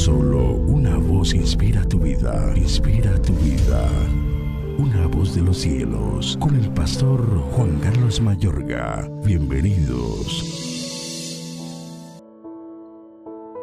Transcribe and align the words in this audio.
Solo 0.00 0.54
una 0.54 0.96
voz 0.96 1.34
inspira 1.34 1.84
tu 1.84 1.98
vida, 1.98 2.54
inspira 2.56 3.20
tu 3.20 3.34
vida. 3.34 3.86
Una 4.78 5.06
voz 5.06 5.34
de 5.34 5.42
los 5.42 5.58
cielos, 5.58 6.38
con 6.40 6.56
el 6.56 6.72
pastor 6.72 7.20
Juan 7.52 7.78
Carlos 7.80 8.18
Mayorga. 8.18 9.06
Bienvenidos. 9.26 10.42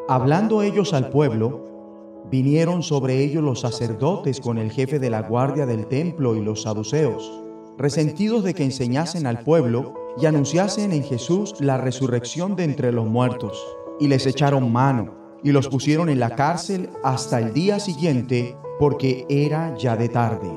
Hablando 0.08 0.62
ellos 0.62 0.94
al 0.94 1.10
pueblo, 1.10 2.28
vinieron 2.30 2.84
sobre 2.84 3.24
ellos 3.24 3.44
los 3.44 3.62
sacerdotes 3.62 4.40
con 4.40 4.60
el 4.60 4.70
jefe 4.70 5.00
de 5.00 5.10
la 5.10 5.24
guardia 5.24 5.66
del 5.66 5.88
templo 5.88 6.36
y 6.36 6.44
los 6.44 6.62
saduceos, 6.62 7.42
resentidos 7.80 8.44
de 8.44 8.54
que 8.54 8.64
enseñasen 8.64 9.26
al 9.26 9.40
pueblo 9.40 9.96
y 10.22 10.28
anunciasen 10.28 10.92
en 10.92 11.04
Jesús 11.04 11.56
la 11.60 11.80
resurrección 11.80 12.56
de 12.56 12.66
entre 12.66 12.92
los 12.92 13.08
muertos, 13.08 13.60
y 14.00 14.08
les 14.08 14.28
echaron 14.28 14.72
mano, 14.72 15.27
y 15.48 15.54
los 15.54 15.70
pusieron 15.70 16.10
en 16.10 16.20
la 16.20 16.32
cárcel 16.32 16.90
hasta 17.06 17.40
el 17.40 17.54
día 17.54 17.80
siguiente, 17.80 18.58
porque 18.80 19.26
era 19.30 19.74
ya 19.78 19.96
de 19.96 20.10
tarde. 20.10 20.52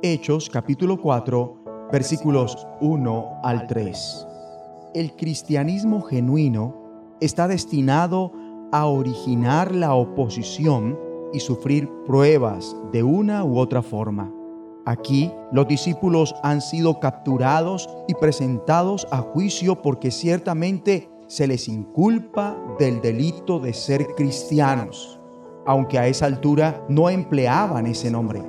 Hechos 0.00 0.48
capítulo 0.48 0.98
4, 0.98 1.88
versículos 1.92 2.66
1 2.80 3.40
al 3.44 3.66
3. 3.66 4.26
El 4.94 5.14
cristianismo 5.16 6.00
genuino 6.00 6.74
está 7.20 7.46
destinado 7.46 8.32
a 8.72 8.86
originar 8.86 9.74
la 9.74 9.92
oposición 9.92 10.98
y 11.34 11.40
sufrir 11.40 11.86
pruebas 12.06 12.74
de 12.92 13.02
una 13.02 13.44
u 13.44 13.58
otra 13.58 13.82
forma. 13.82 14.32
Aquí 14.86 15.30
los 15.52 15.68
discípulos 15.68 16.34
han 16.42 16.62
sido 16.62 17.00
capturados 17.00 17.86
y 18.08 18.14
presentados 18.14 19.06
a 19.10 19.18
juicio 19.18 19.82
porque 19.82 20.10
ciertamente 20.10 21.10
se 21.26 21.46
les 21.46 21.68
inculpa 21.68 22.56
del 22.78 23.00
delito 23.00 23.58
de 23.58 23.72
ser 23.72 24.06
cristianos, 24.16 25.18
aunque 25.66 25.98
a 25.98 26.06
esa 26.06 26.26
altura 26.26 26.84
no 26.88 27.10
empleaban 27.10 27.86
ese 27.86 28.10
nombre. 28.10 28.42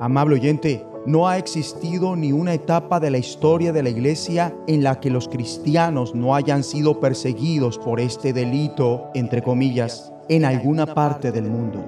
Amable 0.00 0.36
oyente, 0.36 0.84
no 1.06 1.28
ha 1.28 1.38
existido 1.38 2.16
ni 2.16 2.32
una 2.32 2.52
etapa 2.52 3.00
de 3.00 3.10
la 3.10 3.18
historia 3.18 3.72
de 3.72 3.82
la 3.82 3.88
iglesia 3.88 4.54
en 4.66 4.82
la 4.82 5.00
que 5.00 5.10
los 5.10 5.28
cristianos 5.28 6.14
no 6.14 6.34
hayan 6.34 6.62
sido 6.62 7.00
perseguidos 7.00 7.78
por 7.78 7.98
este 8.00 8.32
delito, 8.32 9.06
entre 9.14 9.42
comillas, 9.42 10.12
en 10.28 10.44
alguna 10.44 10.86
parte 10.86 11.32
del 11.32 11.48
mundo. 11.48 11.84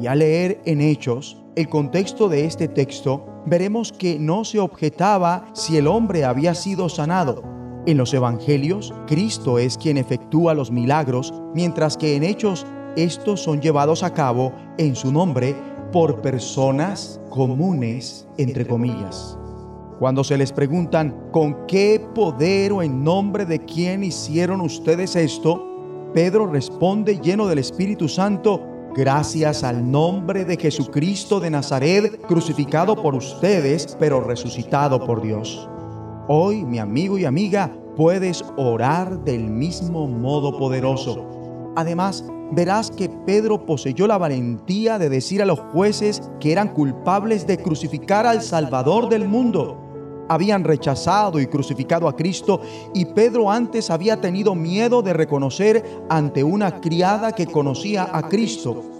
Y 0.00 0.06
al 0.06 0.20
leer 0.20 0.60
en 0.64 0.80
Hechos 0.80 1.42
el 1.54 1.68
contexto 1.68 2.28
de 2.28 2.46
este 2.46 2.66
texto, 2.66 3.26
veremos 3.46 3.92
que 3.92 4.18
no 4.18 4.44
se 4.44 4.58
objetaba 4.58 5.44
si 5.52 5.76
el 5.76 5.86
hombre 5.86 6.24
había 6.24 6.54
sido 6.54 6.88
sanado. 6.88 7.51
En 7.84 7.96
los 7.96 8.14
Evangelios, 8.14 8.94
Cristo 9.08 9.58
es 9.58 9.76
quien 9.76 9.96
efectúa 9.96 10.54
los 10.54 10.70
milagros, 10.70 11.34
mientras 11.52 11.96
que 11.96 12.14
en 12.14 12.22
Hechos 12.22 12.64
estos 12.94 13.40
son 13.40 13.60
llevados 13.60 14.04
a 14.04 14.12
cabo 14.12 14.52
en 14.78 14.94
su 14.94 15.10
nombre 15.10 15.56
por 15.90 16.20
personas 16.22 17.20
comunes, 17.28 18.28
entre 18.38 18.66
comillas. 18.66 19.36
Cuando 19.98 20.22
se 20.22 20.38
les 20.38 20.52
preguntan 20.52 21.28
con 21.32 21.66
qué 21.66 22.00
poder 22.14 22.72
o 22.72 22.82
en 22.82 23.02
nombre 23.02 23.46
de 23.46 23.58
quién 23.58 24.04
hicieron 24.04 24.60
ustedes 24.60 25.16
esto, 25.16 25.68
Pedro 26.14 26.46
responde 26.46 27.18
lleno 27.18 27.48
del 27.48 27.58
Espíritu 27.58 28.08
Santo, 28.08 28.60
gracias 28.94 29.64
al 29.64 29.90
nombre 29.90 30.44
de 30.44 30.56
Jesucristo 30.56 31.40
de 31.40 31.50
Nazaret, 31.50 32.20
crucificado 32.28 32.94
por 32.94 33.16
ustedes, 33.16 33.96
pero 33.98 34.20
resucitado 34.20 35.04
por 35.04 35.20
Dios. 35.20 35.68
Hoy, 36.34 36.64
mi 36.64 36.78
amigo 36.78 37.18
y 37.18 37.26
amiga, 37.26 37.70
puedes 37.94 38.42
orar 38.56 39.22
del 39.22 39.50
mismo 39.50 40.06
modo 40.06 40.56
poderoso. 40.56 41.26
Además, 41.76 42.24
verás 42.52 42.90
que 42.90 43.10
Pedro 43.10 43.66
poseyó 43.66 44.06
la 44.06 44.16
valentía 44.16 44.98
de 44.98 45.10
decir 45.10 45.42
a 45.42 45.44
los 45.44 45.60
jueces 45.60 46.22
que 46.40 46.50
eran 46.50 46.72
culpables 46.72 47.46
de 47.46 47.58
crucificar 47.58 48.24
al 48.24 48.40
Salvador 48.40 49.10
del 49.10 49.28
mundo 49.28 49.78
habían 50.28 50.64
rechazado 50.64 51.38
y 51.40 51.46
crucificado 51.46 52.08
a 52.08 52.16
Cristo 52.16 52.62
y 52.94 53.04
Pedro 53.04 53.50
antes 53.50 53.90
había 53.90 54.18
tenido 54.18 54.54
miedo 54.54 55.02
de 55.02 55.12
reconocer 55.12 55.84
ante 56.08 56.42
una 56.42 56.80
criada 56.80 57.32
que 57.32 57.46
conocía 57.46 58.08
a 58.10 58.22
Cristo. 58.28 58.91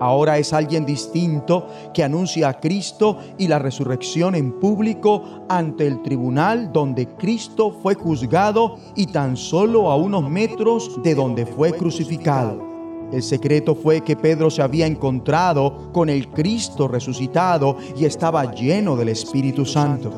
Ahora 0.00 0.38
es 0.38 0.54
alguien 0.54 0.86
distinto 0.86 1.66
que 1.92 2.02
anuncia 2.02 2.48
a 2.48 2.58
Cristo 2.58 3.18
y 3.36 3.48
la 3.48 3.58
resurrección 3.58 4.34
en 4.34 4.58
público 4.58 5.22
ante 5.50 5.86
el 5.86 6.00
tribunal 6.02 6.72
donde 6.72 7.06
Cristo 7.06 7.70
fue 7.82 7.94
juzgado 7.94 8.78
y 8.96 9.06
tan 9.08 9.36
solo 9.36 9.90
a 9.90 9.96
unos 9.96 10.28
metros 10.28 11.02
de 11.02 11.14
donde 11.14 11.44
fue 11.44 11.72
crucificado. 11.72 12.70
El 13.12 13.22
secreto 13.22 13.74
fue 13.74 14.00
que 14.00 14.16
Pedro 14.16 14.50
se 14.50 14.62
había 14.62 14.86
encontrado 14.86 15.92
con 15.92 16.08
el 16.08 16.28
Cristo 16.28 16.88
resucitado 16.88 17.76
y 17.94 18.06
estaba 18.06 18.54
lleno 18.54 18.96
del 18.96 19.10
Espíritu 19.10 19.66
Santo. 19.66 20.12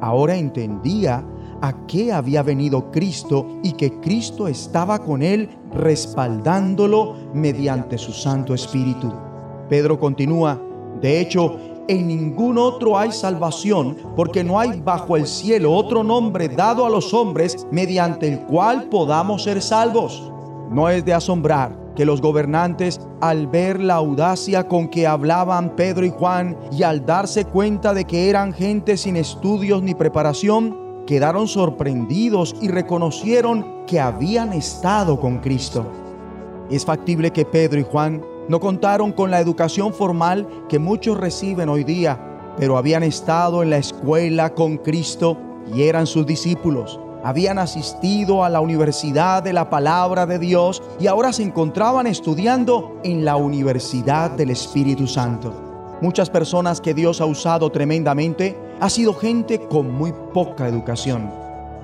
Ahora 0.00 0.36
entendía 0.36 1.22
a 1.60 1.86
qué 1.86 2.12
había 2.12 2.42
venido 2.42 2.90
Cristo 2.90 3.58
y 3.62 3.72
que 3.72 3.92
Cristo 4.00 4.48
estaba 4.48 4.98
con 5.00 5.22
él 5.22 5.48
respaldándolo 5.72 7.16
mediante 7.34 7.98
su 7.98 8.12
Santo 8.12 8.54
Espíritu. 8.54 9.25
Pedro 9.68 9.98
continúa, 9.98 10.60
de 11.00 11.20
hecho, 11.20 11.56
en 11.88 12.08
ningún 12.08 12.58
otro 12.58 12.98
hay 12.98 13.12
salvación, 13.12 13.96
porque 14.16 14.42
no 14.42 14.58
hay 14.58 14.80
bajo 14.80 15.16
el 15.16 15.26
cielo 15.26 15.72
otro 15.72 16.02
nombre 16.02 16.48
dado 16.48 16.84
a 16.84 16.90
los 16.90 17.14
hombres 17.14 17.66
mediante 17.70 18.28
el 18.28 18.40
cual 18.40 18.88
podamos 18.88 19.44
ser 19.44 19.62
salvos. 19.62 20.32
No 20.70 20.88
es 20.88 21.04
de 21.04 21.14
asombrar 21.14 21.78
que 21.94 22.04
los 22.04 22.20
gobernantes, 22.20 23.00
al 23.20 23.46
ver 23.46 23.80
la 23.80 23.94
audacia 23.94 24.66
con 24.66 24.88
que 24.88 25.06
hablaban 25.06 25.76
Pedro 25.76 26.04
y 26.04 26.10
Juan 26.10 26.56
y 26.72 26.82
al 26.82 27.06
darse 27.06 27.44
cuenta 27.44 27.94
de 27.94 28.04
que 28.04 28.28
eran 28.28 28.52
gente 28.52 28.96
sin 28.96 29.16
estudios 29.16 29.82
ni 29.82 29.94
preparación, 29.94 31.04
quedaron 31.06 31.46
sorprendidos 31.46 32.56
y 32.60 32.68
reconocieron 32.68 33.84
que 33.86 34.00
habían 34.00 34.52
estado 34.52 35.20
con 35.20 35.38
Cristo. 35.38 35.86
Es 36.68 36.84
factible 36.84 37.30
que 37.30 37.44
Pedro 37.44 37.78
y 37.78 37.84
Juan 37.84 38.22
no 38.48 38.60
contaron 38.60 39.12
con 39.12 39.30
la 39.30 39.40
educación 39.40 39.92
formal 39.92 40.46
que 40.68 40.78
muchos 40.78 41.18
reciben 41.18 41.68
hoy 41.68 41.84
día, 41.84 42.20
pero 42.58 42.78
habían 42.78 43.02
estado 43.02 43.62
en 43.62 43.70
la 43.70 43.78
escuela 43.78 44.54
con 44.54 44.78
Cristo 44.78 45.38
y 45.74 45.82
eran 45.82 46.06
sus 46.06 46.26
discípulos 46.26 47.00
habían 47.26 47.58
asistido 47.58 48.44
a 48.44 48.48
la 48.48 48.60
Universidad 48.60 49.42
de 49.42 49.52
la 49.52 49.68
Palabra 49.68 50.26
de 50.26 50.38
Dios 50.38 50.80
y 51.00 51.08
ahora 51.08 51.32
se 51.32 51.42
encontraban 51.42 52.06
estudiando 52.06 53.00
en 53.02 53.24
la 53.24 53.34
Universidad 53.34 54.30
del 54.30 54.50
Espíritu 54.50 55.08
Santo. 55.08 55.96
Muchas 56.00 56.30
personas 56.30 56.80
que 56.80 56.94
Dios 56.94 57.20
ha 57.20 57.26
usado 57.26 57.72
tremendamente 57.72 58.56
ha 58.78 58.88
sido 58.88 59.12
gente 59.12 59.58
con 59.58 59.90
muy 59.90 60.12
poca 60.32 60.68
educación. 60.68 61.28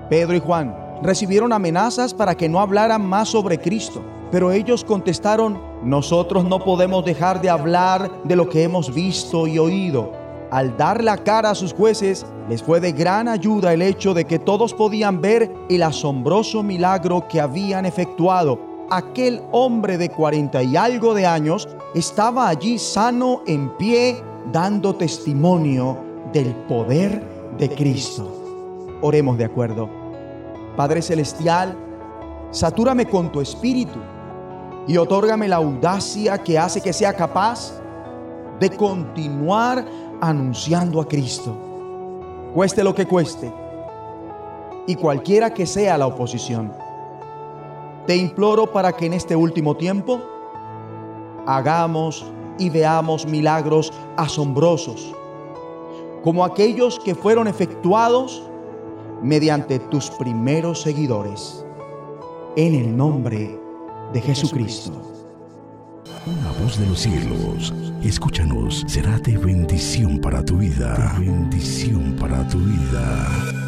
Pedro 0.08 0.36
y 0.36 0.40
Juan 0.40 0.81
recibieron 1.02 1.52
amenazas 1.52 2.14
para 2.14 2.36
que 2.36 2.48
no 2.48 2.60
hablaran 2.60 3.04
más 3.04 3.28
sobre 3.28 3.58
Cristo, 3.58 4.02
pero 4.30 4.52
ellos 4.52 4.84
contestaron, 4.84 5.60
nosotros 5.82 6.44
no 6.44 6.58
podemos 6.58 7.04
dejar 7.04 7.40
de 7.40 7.50
hablar 7.50 8.10
de 8.24 8.36
lo 8.36 8.48
que 8.48 8.62
hemos 8.62 8.94
visto 8.94 9.46
y 9.46 9.58
oído 9.58 10.22
al 10.52 10.76
dar 10.76 11.02
la 11.02 11.16
cara 11.16 11.48
a 11.48 11.54
sus 11.54 11.72
jueces, 11.72 12.26
les 12.46 12.62
fue 12.62 12.78
de 12.78 12.92
gran 12.92 13.26
ayuda 13.26 13.72
el 13.72 13.80
hecho 13.80 14.12
de 14.12 14.26
que 14.26 14.38
todos 14.38 14.74
podían 14.74 15.22
ver 15.22 15.50
el 15.70 15.82
asombroso 15.82 16.62
milagro 16.62 17.26
que 17.26 17.40
habían 17.40 17.86
efectuado. 17.86 18.60
Aquel 18.90 19.40
hombre 19.50 19.96
de 19.96 20.10
cuarenta 20.10 20.62
y 20.62 20.76
algo 20.76 21.14
de 21.14 21.24
años 21.24 21.66
estaba 21.94 22.48
allí 22.48 22.78
sano 22.78 23.40
en 23.46 23.74
pie, 23.78 24.22
dando 24.52 24.94
testimonio 24.94 25.96
del 26.34 26.54
poder 26.68 27.26
de 27.56 27.70
Cristo. 27.70 28.30
Oremos 29.00 29.38
de 29.38 29.46
acuerdo. 29.46 30.01
Padre 30.76 31.02
Celestial, 31.02 31.76
satúrame 32.50 33.06
con 33.06 33.30
tu 33.30 33.40
espíritu 33.40 33.98
y 34.86 34.96
otórgame 34.96 35.48
la 35.48 35.56
audacia 35.56 36.38
que 36.38 36.58
hace 36.58 36.80
que 36.80 36.92
sea 36.92 37.12
capaz 37.12 37.80
de 38.58 38.70
continuar 38.70 39.84
anunciando 40.20 41.00
a 41.00 41.08
Cristo, 41.08 41.54
cueste 42.54 42.82
lo 42.82 42.94
que 42.94 43.06
cueste, 43.06 43.52
y 44.86 44.94
cualquiera 44.94 45.52
que 45.52 45.66
sea 45.66 45.98
la 45.98 46.06
oposición. 46.06 46.72
Te 48.06 48.16
imploro 48.16 48.72
para 48.72 48.92
que 48.92 49.06
en 49.06 49.12
este 49.12 49.36
último 49.36 49.76
tiempo 49.76 50.20
hagamos 51.46 52.24
y 52.58 52.70
veamos 52.70 53.26
milagros 53.26 53.92
asombrosos, 54.16 55.14
como 56.24 56.44
aquellos 56.44 56.98
que 57.00 57.14
fueron 57.14 57.46
efectuados 57.46 58.48
mediante 59.22 59.78
tus 59.78 60.10
primeros 60.10 60.82
seguidores, 60.82 61.64
en 62.56 62.74
el 62.74 62.96
nombre 62.96 63.58
de 64.12 64.20
Jesucristo. 64.20 64.92
Una 66.26 66.52
voz 66.62 66.78
de 66.78 66.86
los 66.86 67.00
cielos, 67.00 67.72
escúchanos, 68.02 68.84
será 68.86 69.18
de 69.18 69.36
bendición 69.38 70.18
para 70.18 70.44
tu 70.44 70.58
vida. 70.58 71.16
bendición 71.18 72.16
para 72.18 72.46
tu 72.48 72.58
vida. 72.58 73.61